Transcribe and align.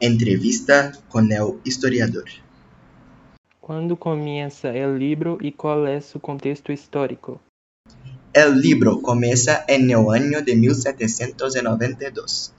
Entrevista 0.00 0.92
com 1.08 1.22
o 1.22 1.60
historiador. 1.64 2.26
Quando 3.60 3.96
começa 3.96 4.70
o 4.70 4.96
livro 4.96 5.38
e 5.42 5.50
qual 5.50 5.88
é 5.88 6.00
seu 6.00 6.20
contexto 6.20 6.70
histórico? 6.70 7.40
O 8.32 8.54
livro 8.54 9.00
começa 9.00 9.64
em 9.68 9.90
el 9.90 10.08
ano 10.08 10.40
de 10.40 10.54
1792. 10.54 12.54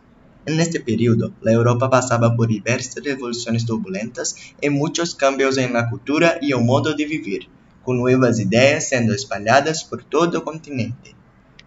En 0.45 0.59
este 0.59 0.81
período, 0.81 1.33
la 1.41 1.53
Europa 1.53 1.89
pasaba 1.89 2.35
por 2.35 2.49
diversas 2.49 3.01
revoluciones 3.01 3.65
turbulentas 3.65 4.35
y 4.61 4.69
muchos 4.69 5.15
cambios 5.15 5.57
en 5.57 5.71
la 5.71 5.89
cultura 5.89 6.39
y 6.41 6.51
el 6.51 6.65
modo 6.65 6.93
de 6.93 7.05
vivir, 7.05 7.47
con 7.85 7.95
nuevas 7.95 8.37
ideas 8.37 8.89
siendo 8.89 9.13
espalhadas 9.13 9.85
por 9.85 10.03
todo 10.03 10.39
el 10.39 10.43
continente. 10.43 11.15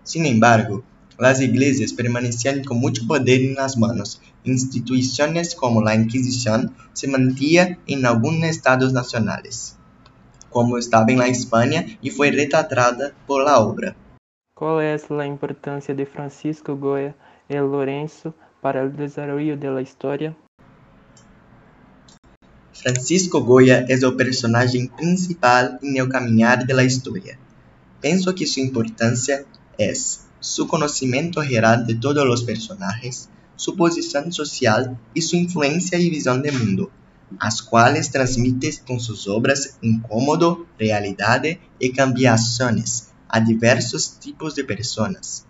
Sin 0.02 0.26
embargo, 0.26 0.84
las 1.18 1.40
iglesias 1.40 1.92
permanecían 1.92 2.64
con 2.64 2.78
mucho 2.78 3.06
poder 3.06 3.40
en 3.42 3.54
las 3.54 3.76
manos. 3.76 4.20
Instituciones 4.44 5.54
como 5.54 5.82
la 5.82 5.94
Inquisición 5.94 6.74
se 6.92 7.08
mantenían 7.08 7.78
en 7.86 8.06
algunos 8.06 8.44
estados 8.44 8.92
nacionales, 8.92 9.76
como 10.50 10.78
estaba 10.78 11.06
en 11.08 11.18
la 11.18 11.28
España 11.28 11.86
y 12.00 12.10
fue 12.10 12.30
retratada 12.30 13.12
por 13.26 13.44
la 13.44 13.58
obra. 13.58 13.94
¿Cuál 14.54 14.84
es 14.84 15.10
la 15.10 15.26
importancia 15.26 15.94
de 15.94 16.06
Francisco 16.06 16.76
Goya 16.76 17.14
y 17.48 17.54
Lorenzo 17.54 18.34
para 18.60 18.84
o 18.84 18.88
desenvolvimento 18.88 19.74
da 19.74 19.82
história? 19.82 20.36
Francisco 22.72 23.40
Goya 23.40 23.86
é 23.88 24.06
o 24.06 24.16
personagem 24.16 24.86
principal 24.86 25.78
em 25.82 25.98
el 25.98 26.08
caminhar 26.08 26.64
de 26.64 26.72
la 26.72 26.82
historia. 26.84 27.38
Penso 28.00 28.34
que 28.34 28.46
sua 28.46 28.62
importância 28.62 29.46
é 29.78 29.92
su 30.42 30.66
conhecimento 30.66 31.40
geral 31.40 31.86
de 31.86 31.94
todos 31.94 32.28
os 32.28 32.42
personagens, 32.42 33.30
sua 33.54 33.76
posição 33.76 34.30
social 34.32 34.98
e 35.14 35.22
sua 35.22 35.38
influência 35.38 35.96
e 35.96 36.10
visão 36.10 36.42
de 36.42 36.50
mundo, 36.50 36.90
as 37.38 37.60
quais 37.60 38.08
transmite 38.08 38.80
com 38.84 38.98
suas 38.98 39.28
obras 39.28 39.78
incômodo, 39.80 40.66
realidade 40.76 41.60
e 41.78 41.90
cambiações 41.90 43.12
a 43.28 43.38
diversos 43.38 44.18
tipos 44.18 44.56
de 44.56 44.64
pessoas. 44.64 45.46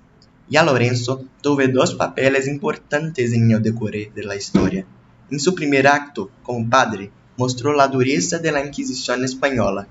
Y 0.50 0.58
a 0.58 0.62
Lorenzo 0.62 1.24
tuvo 1.40 1.66
dos 1.68 1.94
papeles 1.94 2.46
importantes 2.46 3.32
en 3.32 3.50
el 3.50 3.62
decorrer 3.62 4.12
de 4.12 4.24
la 4.24 4.36
historia. 4.36 4.84
En 5.30 5.40
su 5.40 5.54
primer 5.54 5.86
acto, 5.86 6.30
como 6.42 6.68
padre, 6.68 7.10
mostró 7.38 7.72
la 7.72 7.88
dureza 7.88 8.38
de 8.38 8.52
la 8.52 8.62
Inquisición 8.62 9.24
española, 9.24 9.88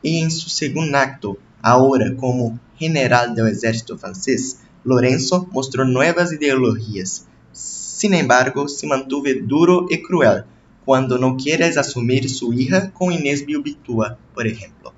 y 0.00 0.18
en 0.20 0.30
su 0.30 0.48
segundo 0.48 0.96
acto, 0.96 1.38
ahora 1.60 2.14
como 2.16 2.60
general 2.78 3.34
del 3.34 3.48
ejército 3.48 3.96
francés, 3.98 4.60
Lorenzo 4.84 5.48
mostró 5.52 5.84
nuevas 5.84 6.32
ideologías. 6.32 7.26
Sin 7.52 8.14
embargo, 8.14 8.68
se 8.68 8.86
mantuvo 8.86 9.28
duro 9.42 9.86
y 9.88 10.02
cruel 10.02 10.44
cuando 10.84 11.18
no 11.18 11.36
quiere 11.36 11.66
asumir 11.66 12.28
su 12.28 12.52
hija 12.52 12.92
con 12.92 13.12
Inés 13.12 13.46
Bilbitua, 13.46 14.18
por 14.34 14.46
ejemplo. 14.46 14.92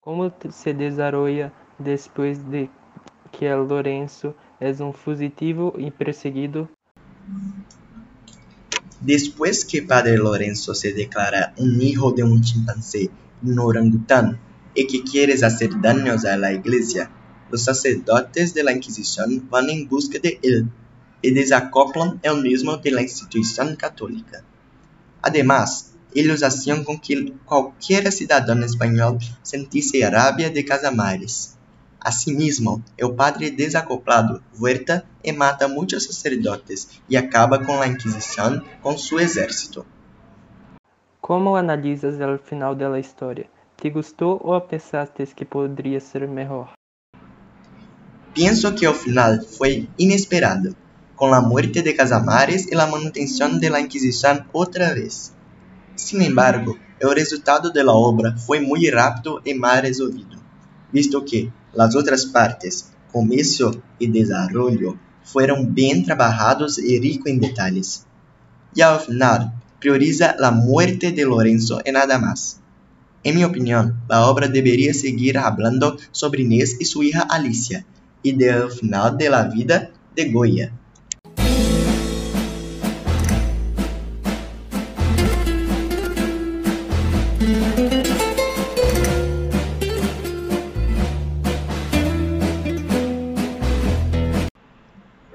¿Cómo 0.00 0.32
se 0.50 0.74
desarrolla 0.74 1.52
después 1.78 2.48
de 2.50 2.70
que 3.32 3.48
Lorenzo 3.54 4.34
és 4.60 4.80
um 4.80 4.92
fugitivo 4.92 5.74
e 5.78 5.90
perseguido. 5.90 6.68
Después 9.00 9.64
que 9.64 9.82
Padre 9.82 10.16
Lorenzo 10.16 10.74
se 10.74 10.92
declara 10.92 11.52
un 11.58 11.80
hijo 11.80 12.12
de 12.12 12.22
un 12.22 12.40
chimpancé, 12.40 13.10
un 13.42 13.58
orangután, 13.58 14.38
y 14.76 14.86
que 14.86 15.02
quiere 15.02 15.32
hacer 15.32 15.70
daños 15.80 16.24
a 16.24 16.36
la 16.36 16.52
iglesia, 16.52 17.10
los 17.52 17.64
sacerdotes 17.64 18.54
de 18.54 18.64
la 18.64 18.72
Inquisición 18.72 19.46
van 19.50 19.68
en 19.68 19.86
busca 19.86 20.18
de 20.18 20.40
él 20.42 20.66
y 21.20 21.30
desacoplan 21.32 22.18
el 22.22 22.40
mismo 22.40 22.78
de 22.78 22.90
la 22.90 23.02
institución 23.02 23.76
católica. 23.76 24.42
Además, 25.20 25.92
ellos 26.14 26.42
hacían 26.42 26.82
con 26.82 26.98
que 26.98 27.32
cualquier 27.44 28.10
ciudadano 28.10 28.64
español 28.64 29.18
sentisse 29.42 30.10
rabia 30.10 30.48
de 30.50 30.64
Casamares. 30.64 31.56
Asimismo, 32.00 32.82
el 32.96 33.14
padre 33.14 33.50
desacoplado 33.50 34.40
vuelta 34.58 35.04
y 35.22 35.32
mata 35.32 35.68
muchos 35.68 36.04
sacerdotes 36.04 36.88
y 37.06 37.16
acaba 37.16 37.64
con 37.64 37.78
la 37.78 37.86
Inquisición 37.86 38.64
con 38.82 38.98
su 38.98 39.18
ejército. 39.18 39.84
Como 41.20 41.56
analisas 41.56 42.14
o 42.18 42.38
final 42.38 42.74
da 42.74 42.98
história? 42.98 43.46
Te 43.76 43.90
gostou 43.90 44.40
ou 44.42 44.60
pensaste 44.60 45.26
que 45.26 45.44
poderia 45.44 46.00
ser 46.00 46.26
melhor? 46.26 46.72
Penso 48.34 48.74
que 48.74 48.86
o 48.86 48.94
final 48.94 49.40
foi 49.42 49.88
inesperado, 49.98 50.74
com 51.14 51.32
a 51.34 51.40
morte 51.40 51.82
de 51.82 51.92
Casamares 51.92 52.66
e 52.66 52.74
a 52.74 52.86
manutenção 52.86 53.58
de 53.58 53.68
la 53.68 53.80
Inquisição 53.80 54.44
outra 54.52 54.94
vez. 54.94 55.34
Sin 55.96 56.22
embargo, 56.22 56.78
o 57.02 57.08
resultado 57.08 57.72
da 57.72 57.84
obra 57.92 58.36
foi 58.36 58.60
muito 58.60 58.90
rápido 58.90 59.40
e 59.44 59.52
mal 59.54 59.82
resolvido, 59.82 60.38
visto 60.92 61.22
que 61.22 61.52
Las 61.74 61.96
otras 61.96 62.26
partes, 62.26 62.90
comienzo 63.10 63.82
y 63.98 64.06
desarrollo, 64.08 64.98
fueron 65.24 65.74
bien 65.74 66.04
trabajados 66.04 66.78
y 66.78 67.00
ricos 67.00 67.28
en 67.28 67.40
detalles. 67.40 68.04
Y 68.74 68.82
al 68.82 69.00
final, 69.00 69.54
prioriza 69.80 70.36
la 70.38 70.50
muerte 70.50 71.12
de 71.12 71.24
Lorenzo 71.24 71.80
y 71.82 71.92
nada 71.92 72.18
más. 72.18 72.60
En 73.24 73.36
mi 73.36 73.44
opinión, 73.44 74.02
la 74.06 74.26
obra 74.26 74.48
debería 74.48 74.92
seguir 74.92 75.38
hablando 75.38 75.96
sobre 76.10 76.42
Inés 76.42 76.76
y 76.78 76.84
su 76.84 77.02
hija 77.02 77.22
Alicia, 77.22 77.86
y 78.22 78.32
del 78.32 78.70
final 78.70 79.16
de 79.16 79.28
la 79.28 79.44
vida 79.44 79.90
de 80.14 80.30
Goya. 80.30 80.72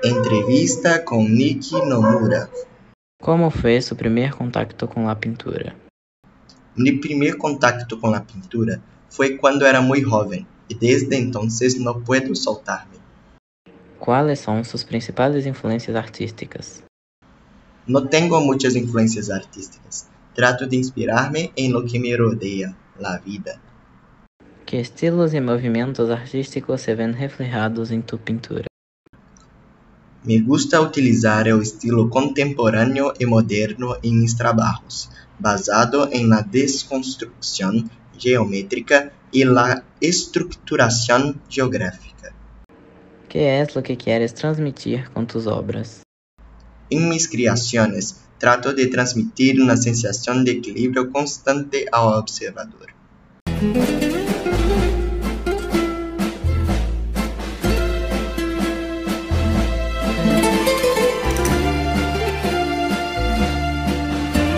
Entrevista 0.03 1.03
com 1.03 1.27
Niki 1.27 1.75
Nomura. 1.85 2.49
Como 3.21 3.49
foi 3.49 3.81
seu 3.81 3.97
primeiro 3.97 4.37
contato 4.37 4.87
com 4.87 5.09
a 5.09 5.15
pintura? 5.15 5.75
Mi 6.77 6.93
primeiro 6.93 7.37
contato 7.37 7.99
com 7.99 8.13
a 8.13 8.21
pintura 8.21 8.81
foi 9.09 9.35
quando 9.35 9.65
era 9.65 9.81
muito 9.81 10.07
jovem 10.07 10.45
e 10.69 10.75
desde 10.75 11.15
então 11.15 11.47
não 11.79 12.01
puedo 12.01 12.35
soltar-me. 12.35 12.97
Quais 13.99 14.39
são 14.39 14.63
suas 14.63 14.83
principais 14.83 15.45
influências 15.45 15.95
artísticas? 15.95 16.83
Não 17.87 18.05
tenho 18.05 18.39
muitas 18.41 18.75
influências 18.75 19.29
artísticas. 19.29 20.07
Trato 20.35 20.67
de 20.67 20.77
inspirar-me 20.77 21.51
em 21.55 21.71
lo 21.71 21.85
que 21.85 21.97
me 21.97 22.15
rodeia, 22.15 22.75
a 23.03 23.17
vida. 23.17 23.59
Que 24.65 24.77
estilos 24.77 25.33
e 25.33 25.39
movimentos 25.39 26.09
artísticos 26.09 26.81
se 26.81 26.93
ven 26.93 27.13
reflejados 27.13 27.91
em 27.91 28.01
tu 28.01 28.17
pintura? 28.17 28.65
Me 30.23 30.39
gusta 30.39 30.81
utilizar 30.81 31.47
el 31.47 31.61
estilo 31.61 32.09
contemporáneo 32.09 33.13
y 33.17 33.25
moderno 33.25 33.95
en 34.03 34.19
mis 34.19 34.35
trabajos, 34.35 35.09
basado 35.39 36.09
en 36.11 36.29
la 36.29 36.41
desconstrucción 36.41 37.89
geométrica 38.17 39.11
y 39.31 39.43
la 39.43 39.83
estructuración 40.01 41.41
geográfica. 41.49 42.33
¿Qué 43.29 43.61
es 43.61 43.75
lo 43.75 43.83
que 43.83 43.97
quieres 43.97 44.33
transmitir 44.33 45.09
con 45.13 45.27
tus 45.27 45.47
obras? 45.47 46.03
En 46.89 47.09
mis 47.09 47.27
creaciones 47.27 48.21
trato 48.37 48.73
de 48.73 48.87
transmitir 48.87 49.61
una 49.61 49.77
sensación 49.77 50.45
de 50.45 50.51
equilibrio 50.51 51.11
constante 51.11 51.85
al 51.91 52.13
observador. 52.13 52.93